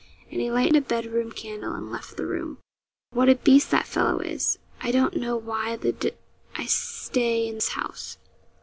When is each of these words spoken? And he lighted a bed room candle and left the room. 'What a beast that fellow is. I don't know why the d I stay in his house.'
And 0.31 0.41
he 0.41 0.49
lighted 0.49 0.75
a 0.75 0.81
bed 0.81 1.05
room 1.05 1.31
candle 1.31 1.75
and 1.75 1.91
left 1.91 2.17
the 2.17 2.25
room. 2.25 2.57
'What 3.11 3.29
a 3.29 3.35
beast 3.35 3.69
that 3.69 3.85
fellow 3.85 4.17
is. 4.17 4.57
I 4.81 4.89
don't 4.89 5.15
know 5.15 5.35
why 5.37 5.75
the 5.75 5.91
d 5.91 6.13
I 6.55 6.65
stay 6.65 7.47
in 7.47 7.53
his 7.53 7.67
house.' 7.77 8.17